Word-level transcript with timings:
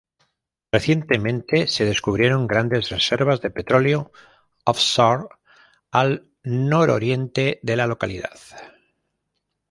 Recientemente 0.71 1.67
se 1.67 1.85
descubrieron 1.85 2.47
grandes 2.47 2.89
reservas 2.89 3.39
de 3.39 3.51
petróleo 3.51 4.11
offshore 4.65 5.27
al 5.91 6.27
nororiente 6.43 7.59
de 7.61 7.75
la 7.75 7.85
localidad. 7.85 8.33